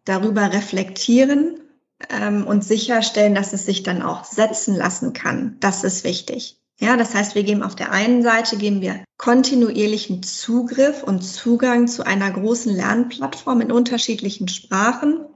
[0.05, 1.61] darüber reflektieren
[2.09, 5.57] ähm, und sicherstellen, dass es sich dann auch setzen lassen kann.
[5.61, 6.57] Das ist wichtig.
[6.79, 11.89] Ja, das heißt, wir geben auf der einen Seite geben wir kontinuierlichen Zugriff und Zugang
[11.89, 15.27] zu einer großen Lernplattform in unterschiedlichen Sprachen.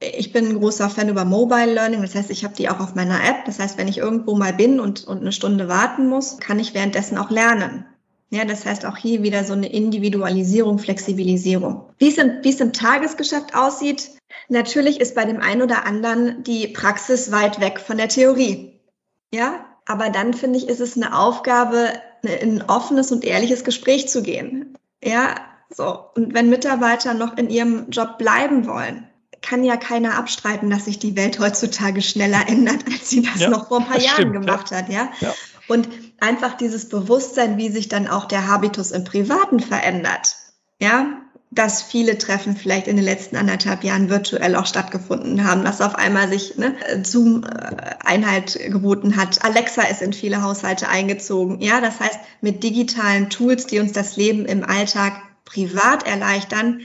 [0.00, 2.94] Ich bin ein großer Fan über Mobile Learning, das heißt, ich habe die auch auf
[2.94, 3.44] meiner App.
[3.44, 6.72] Das heißt, wenn ich irgendwo mal bin und, und eine Stunde warten muss, kann ich
[6.72, 7.84] währenddessen auch lernen.
[8.30, 11.90] Ja, das heißt auch hier wieder so eine Individualisierung, Flexibilisierung.
[11.98, 14.12] Wie es im, wie es im Tagesgeschäft aussieht,
[14.48, 18.80] natürlich ist bei dem einen oder anderen die Praxis weit weg von der Theorie.
[19.34, 21.88] Ja, aber dann finde ich, ist es eine Aufgabe,
[22.22, 24.78] in ein offenes und ehrliches Gespräch zu gehen.
[25.02, 25.34] Ja,
[25.68, 25.98] so.
[26.14, 29.09] Und wenn Mitarbeiter noch in ihrem Job bleiben wollen,
[29.42, 33.50] kann ja keiner abstreiten, dass sich die Welt heutzutage schneller ändert, als sie das ja,
[33.50, 34.76] noch vor ein paar Jahren stimmt, gemacht ja.
[34.78, 35.10] hat, ja?
[35.20, 35.34] ja.
[35.68, 35.88] Und
[36.20, 40.36] einfach dieses Bewusstsein, wie sich dann auch der Habitus im Privaten verändert.
[40.80, 45.80] Ja, dass viele Treffen vielleicht in den letzten anderthalb Jahren virtuell auch stattgefunden haben, dass
[45.80, 49.44] auf einmal sich ne, Zoom äh, Einheit geboten hat.
[49.44, 51.60] Alexa ist in viele Haushalte eingezogen.
[51.60, 56.82] Ja, das heißt, mit digitalen Tools, die uns das Leben im Alltag privat erleichtern,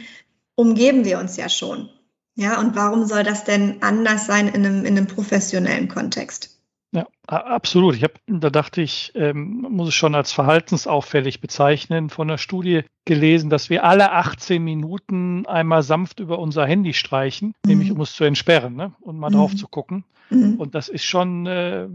[0.56, 1.90] umgeben wir uns ja schon.
[2.36, 6.56] Ja, und warum soll das denn anders sein in einem, in einem professionellen Kontext?
[6.92, 7.96] Ja, absolut.
[7.96, 12.84] Ich habe, da dachte ich, ähm, muss es schon als verhaltensauffällig bezeichnen, von der Studie
[13.04, 17.70] gelesen, dass wir alle 18 Minuten einmal sanft über unser Handy streichen, mhm.
[17.70, 18.94] nämlich um es zu entsperren ne?
[19.02, 19.36] und mal mhm.
[19.36, 20.06] drauf zu gucken.
[20.30, 20.56] Mhm.
[20.56, 21.88] Und das ist schon äh,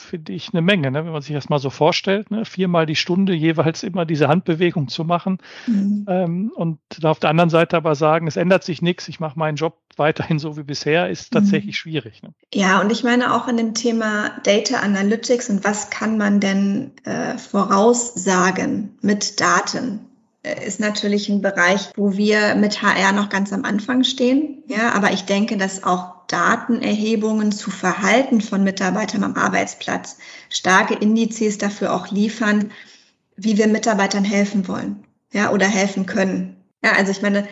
[0.00, 1.04] finde ich eine Menge, ne?
[1.04, 2.44] wenn man sich das mal so vorstellt, ne?
[2.44, 6.06] viermal die Stunde jeweils immer diese Handbewegung zu machen mhm.
[6.08, 9.56] ähm, und auf der anderen Seite aber sagen, es ändert sich nichts, ich mache meinen
[9.56, 11.78] Job weiterhin so wie bisher, ist tatsächlich mhm.
[11.78, 12.22] schwierig.
[12.22, 12.32] Ne?
[12.54, 16.92] Ja, und ich meine auch in dem Thema Data Analytics und was kann man denn
[17.04, 20.09] äh, voraussagen mit Daten?
[20.42, 24.62] Ist natürlich ein Bereich, wo wir mit HR noch ganz am Anfang stehen.
[24.68, 30.16] Ja, aber ich denke, dass auch Datenerhebungen zu Verhalten von Mitarbeitern am Arbeitsplatz
[30.48, 32.70] starke Indizes dafür auch liefern,
[33.36, 36.56] wie wir Mitarbeitern helfen wollen, ja, oder helfen können.
[36.82, 37.46] Ja, also ich meine,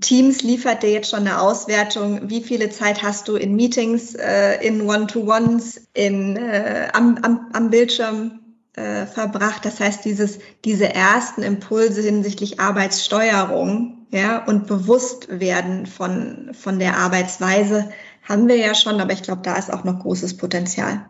[0.00, 4.54] Teams liefert dir jetzt schon eine Auswertung, wie viele Zeit hast du in Meetings, äh,
[4.66, 8.40] in One-to-Ones, in, äh, am, am, am Bildschirm
[8.74, 9.64] äh, verbracht.
[9.64, 17.92] Das heißt, dieses, diese ersten Impulse hinsichtlich Arbeitssteuerung ja, und Bewusstwerden von, von der Arbeitsweise
[18.22, 21.08] haben wir ja schon, aber ich glaube, da ist auch noch großes Potenzial.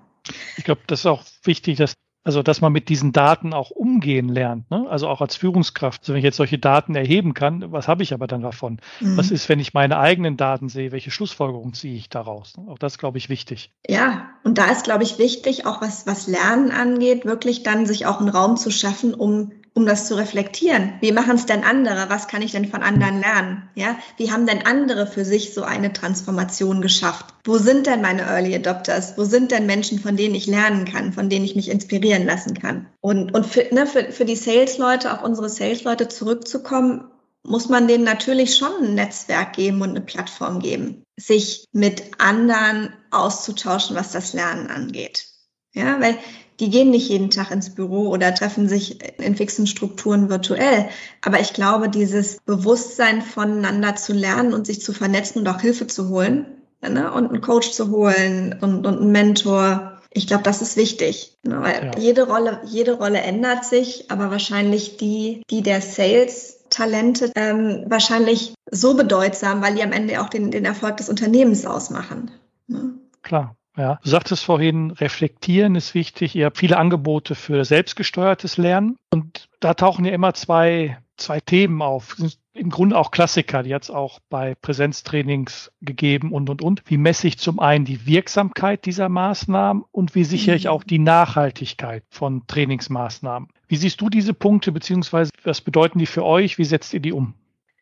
[0.57, 4.29] Ich glaube, das ist auch wichtig, dass also, dass man mit diesen Daten auch umgehen
[4.29, 4.87] lernt, ne?
[4.89, 6.03] also auch als Führungskraft.
[6.03, 8.79] Also, wenn ich jetzt solche Daten erheben kann, was habe ich aber dann davon?
[9.01, 9.17] Mhm.
[9.17, 10.93] Was ist, wenn ich meine eigenen Daten sehe?
[10.93, 12.55] Welche Schlussfolgerungen ziehe ich daraus?
[12.69, 13.73] Auch das, glaube ich, wichtig.
[13.89, 18.07] Ja, und da ist, glaube ich, wichtig, auch was, was Lernen angeht, wirklich dann sich
[18.07, 20.95] auch einen Raum zu schaffen, um um das zu reflektieren.
[21.01, 22.09] Wie machen es denn andere?
[22.09, 23.69] Was kann ich denn von anderen lernen?
[23.75, 27.27] Ja, wie haben denn andere für sich so eine Transformation geschafft?
[27.45, 29.17] Wo sind denn meine Early Adopters?
[29.17, 32.55] Wo sind denn Menschen, von denen ich lernen kann, von denen ich mich inspirieren lassen
[32.55, 32.87] kann?
[33.01, 37.05] Und, und für, ne, für, für die Sales-Leute, auf unsere Sales-Leute zurückzukommen,
[37.45, 42.93] muss man denen natürlich schon ein Netzwerk geben und eine Plattform geben, sich mit anderen
[43.11, 45.32] auszutauschen, was das Lernen angeht.
[45.75, 46.17] Ja, weil
[46.61, 50.89] die gehen nicht jeden Tag ins Büro oder treffen sich in fixen Strukturen virtuell.
[51.23, 55.87] Aber ich glaube, dieses Bewusstsein voneinander zu lernen und sich zu vernetzen und auch Hilfe
[55.87, 56.47] zu holen
[56.83, 57.11] ne?
[57.13, 61.37] und einen Coach zu holen und, und einen Mentor, ich glaube, das ist wichtig.
[61.43, 61.61] Ne?
[61.63, 61.99] Weil ja.
[61.99, 68.55] jede Rolle, jede Rolle ändert sich, aber wahrscheinlich die, die der Sales Talente ähm, wahrscheinlich
[68.71, 72.31] so bedeutsam, weil die am Ende auch den, den Erfolg des Unternehmens ausmachen.
[72.67, 72.95] Ne?
[73.23, 73.57] Klar.
[73.77, 76.35] Ja, du sagtest vorhin, reflektieren ist wichtig.
[76.35, 78.97] Ihr habt viele Angebote für selbstgesteuertes Lernen.
[79.11, 82.17] Und da tauchen ja immer zwei, zwei Themen auf.
[82.55, 86.83] Im Grunde auch Klassiker, die hat es auch bei Präsenztrainings gegeben und, und, und.
[86.85, 90.99] Wie messe ich zum einen die Wirksamkeit dieser Maßnahmen und wie sichere ich auch die
[90.99, 93.49] Nachhaltigkeit von Trainingsmaßnahmen?
[93.69, 96.59] Wie siehst du diese Punkte, beziehungsweise was bedeuten die für euch?
[96.59, 97.33] Wie setzt ihr die um?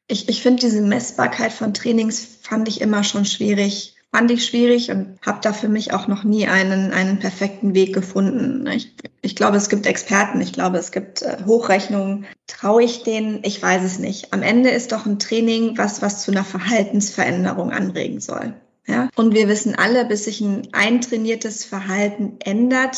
[0.07, 4.91] Ich, ich finde diese Messbarkeit von Trainings fand ich immer schon schwierig fand ich schwierig
[4.91, 8.67] und habe da für mich auch noch nie einen, einen perfekten Weg gefunden.
[8.67, 12.27] Ich, ich glaube, es gibt Experten, ich glaube, es gibt äh, Hochrechnungen.
[12.47, 13.41] Traue ich denen?
[13.45, 14.33] Ich weiß es nicht.
[14.33, 18.55] Am Ende ist doch ein Training was, was zu einer Verhaltensveränderung anregen soll.
[18.87, 19.09] Ja?
[19.15, 22.97] Und wir wissen alle, bis sich ein eintrainiertes Verhalten ändert,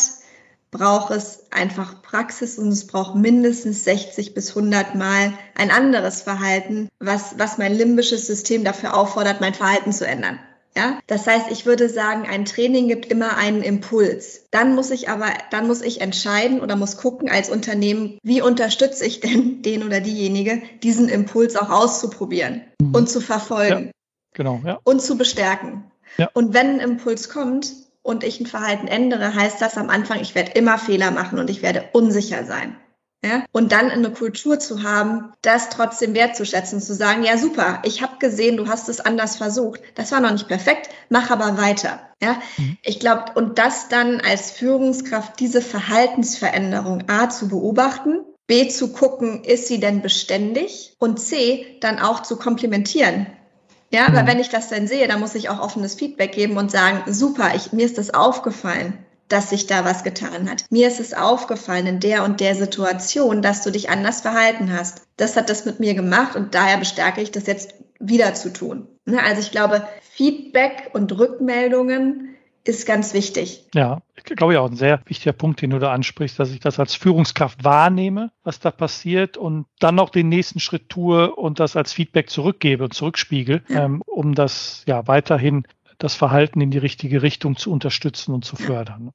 [0.70, 6.88] braucht es einfach Praxis und es braucht mindestens 60 bis 100 Mal ein anderes Verhalten,
[6.98, 10.40] was, was mein limbisches System dafür auffordert, mein Verhalten zu ändern.
[10.74, 14.46] Ja, das heißt, ich würde sagen, ein Training gibt immer einen Impuls.
[14.50, 19.04] Dann muss ich aber, dann muss ich entscheiden oder muss gucken als Unternehmen, wie unterstütze
[19.04, 22.94] ich denn den oder diejenige, diesen Impuls auch auszuprobieren mhm.
[22.94, 23.86] und zu verfolgen.
[23.86, 23.92] Ja,
[24.32, 24.78] genau, ja.
[24.84, 25.84] Und zu bestärken.
[26.16, 26.30] Ja.
[26.32, 30.34] Und wenn ein Impuls kommt und ich ein Verhalten ändere, heißt das am Anfang, ich
[30.34, 32.76] werde immer Fehler machen und ich werde unsicher sein.
[33.24, 33.44] Ja?
[33.52, 38.18] Und dann eine Kultur zu haben, das trotzdem wertzuschätzen, zu sagen, ja super, ich habe
[38.18, 42.00] gesehen, du hast es anders versucht, das war noch nicht perfekt, mach aber weiter.
[42.20, 42.40] Ja?
[42.56, 42.76] Mhm.
[42.82, 49.44] Ich glaube, und das dann als Führungskraft, diese Verhaltensveränderung A zu beobachten, B zu gucken,
[49.44, 53.28] ist sie denn beständig und C dann auch zu komplimentieren.
[53.92, 54.14] Ja, mhm.
[54.14, 57.12] weil wenn ich das dann sehe, dann muss ich auch offenes Feedback geben und sagen,
[57.12, 58.98] super, ich, mir ist das aufgefallen
[59.32, 60.66] dass sich da was getan hat.
[60.70, 65.06] Mir ist es aufgefallen in der und der Situation, dass du dich anders verhalten hast.
[65.16, 68.88] Das hat das mit mir gemacht und daher bestärke ich das jetzt wieder zu tun.
[69.06, 73.66] Ne, also ich glaube, Feedback und Rückmeldungen ist ganz wichtig.
[73.74, 76.60] Ja, ich glaube ja auch ein sehr wichtiger Punkt, den du da ansprichst, dass ich
[76.60, 81.58] das als Führungskraft wahrnehme, was da passiert und dann noch den nächsten Schritt tue und
[81.58, 83.84] das als Feedback zurückgebe und zurückspiegel, ja.
[83.84, 85.64] ähm, um das ja weiterhin
[86.02, 89.12] das Verhalten in die richtige Richtung zu unterstützen und zu fördern.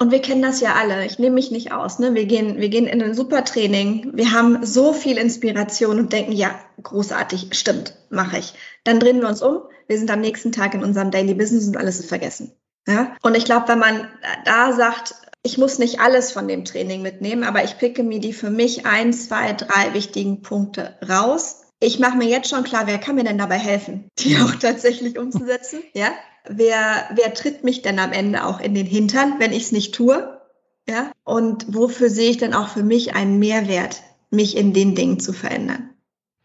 [0.00, 1.06] Und wir kennen das ja alle.
[1.06, 1.98] Ich nehme mich nicht aus.
[1.98, 2.14] Ne?
[2.14, 4.10] Wir, gehen, wir gehen in ein super Training.
[4.14, 8.54] Wir haben so viel Inspiration und denken, ja, großartig, stimmt, mache ich.
[8.82, 9.60] Dann drehen wir uns um.
[9.86, 12.52] Wir sind am nächsten Tag in unserem Daily Business und alles ist vergessen.
[12.88, 13.14] Ja?
[13.22, 14.08] Und ich glaube, wenn man
[14.44, 18.32] da sagt, ich muss nicht alles von dem Training mitnehmen, aber ich picke mir die
[18.32, 21.65] für mich ein, zwei, drei wichtigen Punkte raus.
[21.80, 25.18] Ich mache mir jetzt schon klar, wer kann mir denn dabei helfen, die auch tatsächlich
[25.18, 25.80] umzusetzen?
[25.94, 26.12] Ja,
[26.48, 29.94] wer, wer tritt mich denn am Ende auch in den Hintern, wenn ich es nicht
[29.94, 30.40] tue?
[30.88, 35.18] Ja, und wofür sehe ich denn auch für mich einen Mehrwert, mich in den Dingen
[35.18, 35.90] zu verändern?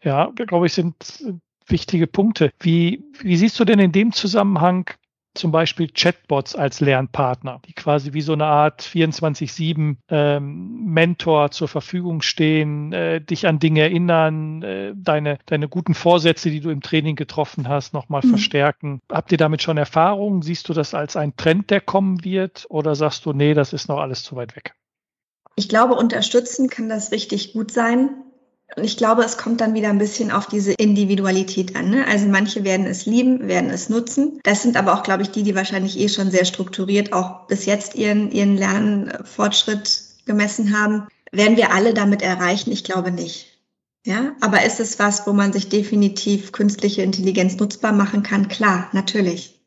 [0.02, 0.96] Ja, glaube ich, sind
[1.66, 2.52] wichtige Punkte.
[2.58, 4.90] Wie, wie siehst du denn in dem Zusammenhang
[5.34, 11.68] zum Beispiel Chatbots als Lernpartner, die quasi wie so eine Art 24-7 ähm, Mentor zur
[11.68, 16.82] Verfügung stehen, äh, dich an Dinge erinnern, äh, deine, deine guten Vorsätze, die du im
[16.82, 18.30] Training getroffen hast, nochmal mhm.
[18.30, 19.00] verstärken.
[19.10, 20.42] Habt ihr damit schon Erfahrungen?
[20.42, 22.66] Siehst du das als ein Trend, der kommen wird?
[22.68, 24.74] Oder sagst du, nee, das ist noch alles zu weit weg?
[25.56, 28.10] Ich glaube, unterstützen kann das richtig gut sein.
[28.76, 31.90] Und ich glaube, es kommt dann wieder ein bisschen auf diese Individualität an.
[31.90, 32.06] Ne?
[32.06, 34.40] Also manche werden es lieben, werden es nutzen.
[34.44, 37.66] Das sind aber auch, glaube ich, die, die wahrscheinlich eh schon sehr strukturiert auch bis
[37.66, 41.06] jetzt ihren, ihren Lernfortschritt gemessen haben.
[41.32, 42.72] Werden wir alle damit erreichen?
[42.72, 43.48] Ich glaube nicht.
[44.04, 48.48] Ja, aber ist es was, wo man sich definitiv künstliche Intelligenz nutzbar machen kann?
[48.48, 49.60] Klar, natürlich.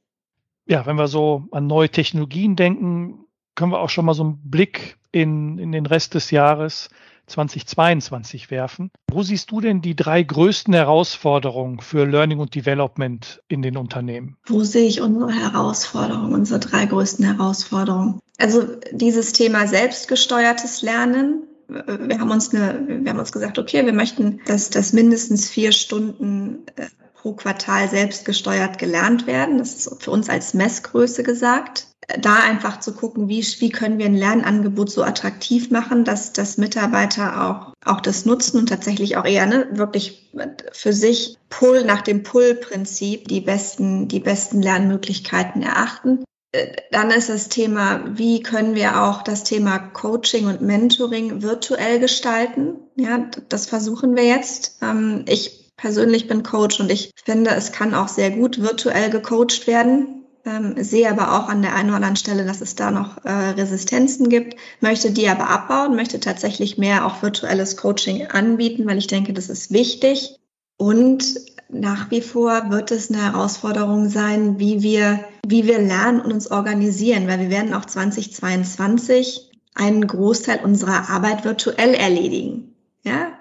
[0.65, 4.41] Ja, wenn wir so an neue Technologien denken, können wir auch schon mal so einen
[4.43, 6.89] Blick in, in den Rest des Jahres
[7.27, 8.91] 2022 werfen.
[9.11, 14.37] Wo siehst du denn die drei größten Herausforderungen für Learning und Development in den Unternehmen?
[14.45, 18.19] Wo sehe ich unsere Herausforderungen, unsere drei größten Herausforderungen?
[18.37, 21.43] Also dieses Thema selbstgesteuertes Lernen.
[21.67, 25.71] Wir haben uns eine, wir haben uns gesagt, okay, wir möchten, dass das mindestens vier
[25.71, 29.57] Stunden äh, pro Quartal selbstgesteuert gelernt werden.
[29.57, 31.87] Das ist für uns als Messgröße gesagt
[32.19, 36.57] da einfach zu gucken, wie, wie können wir ein Lernangebot so attraktiv machen, dass, dass
[36.57, 40.31] Mitarbeiter auch, auch das nutzen und tatsächlich auch eher ne, wirklich
[40.71, 46.23] für sich Pull nach dem Pull-Prinzip die besten, die besten Lernmöglichkeiten erachten.
[46.51, 51.99] äh, dann ist das Thema, wie können wir auch das Thema Coaching und Mentoring virtuell
[51.99, 52.75] gestalten?
[52.95, 54.77] Ja, das versuchen wir jetzt.
[54.81, 59.67] Ähm, ich persönlich bin Coach und ich finde, es kann auch sehr gut virtuell gecoacht
[59.67, 60.24] werden.
[60.45, 63.31] Ähm, sehe aber auch an der einen oder anderen Stelle, dass es da noch äh,
[63.31, 69.07] Resistenzen gibt, möchte die aber abbauen, möchte tatsächlich mehr auch virtuelles Coaching anbieten, weil ich
[69.07, 70.39] denke, das ist wichtig.
[70.77, 71.35] Und
[71.69, 76.51] nach wie vor wird es eine Herausforderung sein, wie wir, wie wir lernen und uns
[76.51, 82.75] organisieren, weil wir werden auch 2022 einen Großteil unserer Arbeit virtuell erledigen.
[83.03, 83.33] Ja,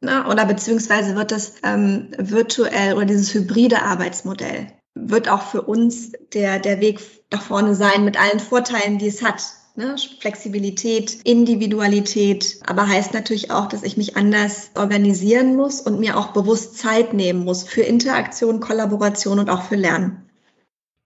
[0.00, 6.12] Na, oder beziehungsweise wird es ähm, virtuell oder dieses hybride Arbeitsmodell wird auch für uns
[6.32, 9.42] der, der Weg nach vorne sein mit allen Vorteilen, die es hat.
[9.76, 9.94] Ne?
[10.20, 16.32] Flexibilität, Individualität, aber heißt natürlich auch, dass ich mich anders organisieren muss und mir auch
[16.32, 20.30] bewusst Zeit nehmen muss für Interaktion, Kollaboration und auch für Lernen.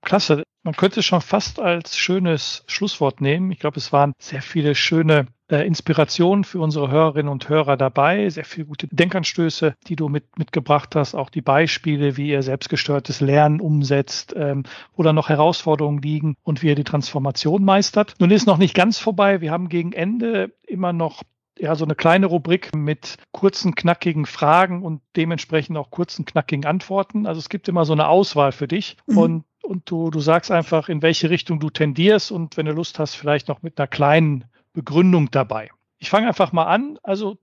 [0.03, 0.45] Klasse.
[0.63, 3.51] Man könnte es schon fast als schönes Schlusswort nehmen.
[3.51, 8.29] Ich glaube, es waren sehr viele schöne äh, Inspirationen für unsere Hörerinnen und Hörer dabei,
[8.31, 13.21] sehr viele gute Denkanstöße, die du mit, mitgebracht hast, auch die Beispiele, wie ihr selbstgesteuertes
[13.21, 14.65] Lernen umsetzt, ähm,
[14.97, 18.15] wo da noch Herausforderungen liegen und wie ihr die Transformation meistert.
[18.19, 19.41] Nun ist noch nicht ganz vorbei.
[19.41, 21.23] Wir haben gegen Ende immer noch
[21.59, 27.27] ja, so eine kleine Rubrik mit kurzen, knackigen Fragen und dementsprechend auch kurzen, knackigen Antworten.
[27.27, 29.19] Also es gibt immer so eine Auswahl für dich mhm.
[29.19, 32.99] und, und du, du sagst einfach, in welche Richtung du tendierst und wenn du Lust
[32.99, 35.71] hast, vielleicht noch mit einer kleinen Begründung dabei.
[35.99, 36.99] Ich fange einfach mal an.
[37.03, 37.39] Also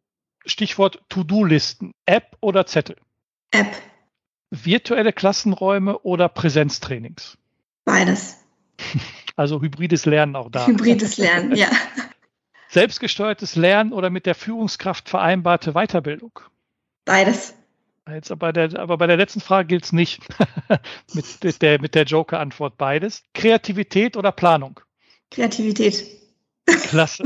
[0.45, 1.93] Stichwort To-Do-Listen.
[2.05, 2.97] App oder Zettel?
[3.51, 3.75] App.
[4.49, 7.37] Virtuelle Klassenräume oder Präsenztrainings?
[7.85, 8.37] Beides.
[9.39, 10.65] Also hybrides Lernen auch da.
[10.65, 11.69] Hybrides Lernen, ja.
[12.69, 16.39] Selbstgesteuertes Lernen oder mit der Führungskraft vereinbarte Weiterbildung?
[17.05, 17.53] Beides.
[18.09, 20.21] Jetzt aber, der, aber bei der letzten Frage gilt es nicht.
[21.13, 23.23] mit der, mit der Joker-Antwort beides.
[23.35, 24.79] Kreativität oder Planung?
[25.29, 26.03] Kreativität.
[26.67, 27.23] Klasse.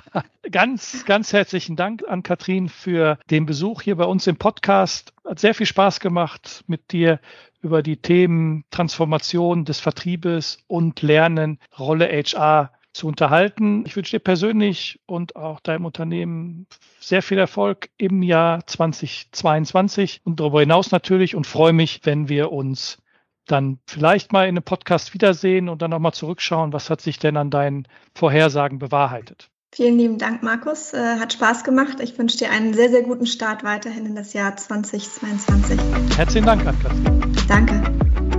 [0.50, 5.12] ganz, ganz herzlichen Dank an Katrin für den Besuch hier bei uns im Podcast.
[5.24, 7.20] Hat sehr viel Spaß gemacht, mit dir
[7.60, 13.84] über die Themen Transformation des Vertriebes und Lernen, Rolle HR zu unterhalten.
[13.86, 16.66] Ich wünsche dir persönlich und auch deinem Unternehmen
[17.00, 22.52] sehr viel Erfolg im Jahr 2022 und darüber hinaus natürlich und freue mich, wenn wir
[22.52, 22.98] uns
[23.46, 27.36] dann vielleicht mal in einem Podcast wiedersehen und dann nochmal zurückschauen, was hat sich denn
[27.36, 29.50] an deinen Vorhersagen bewahrheitet.
[29.74, 30.92] Vielen lieben Dank, Markus.
[30.92, 31.98] Äh, hat Spaß gemacht.
[32.00, 35.80] Ich wünsche dir einen sehr, sehr guten Start weiterhin in das Jahr 2022.
[36.16, 37.34] Herzlichen Dank, Ann-Kathrin.
[37.48, 38.33] Danke.